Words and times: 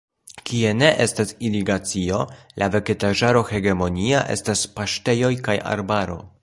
Kie 0.49 0.69
ne 0.77 0.87
estas 1.03 1.33
irigacio, 1.49 2.23
la 2.63 2.71
vegetaĵaro 2.79 3.47
hegemonia 3.53 4.27
estas 4.39 4.69
paŝtejoj 4.81 5.35
kaj 5.49 5.63
arbaro. 5.77 6.23